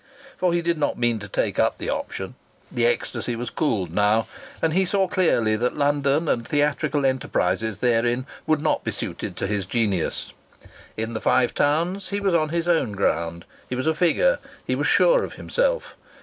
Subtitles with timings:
[0.35, 2.33] For he did not mean to take up the option.
[2.71, 4.25] The ecstasy was cooled now
[4.59, 9.45] and he saw clearly that London and theatrical enterprises therein would not be suited to
[9.45, 10.33] his genius.
[10.97, 14.73] In the Five Towns he was on his own ground; he was a figure; he
[14.73, 15.95] was sure of himself.